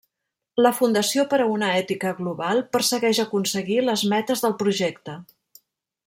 La 0.65 0.69
Fundació 0.75 1.25
per 1.33 1.39
a 1.43 1.49
una 1.57 1.67
Ètica 1.81 2.13
Global 2.21 2.63
persegueix 2.77 3.19
aconseguir 3.25 3.77
les 3.91 4.05
metes 4.17 4.41
del 4.47 4.57
projecte. 4.63 5.19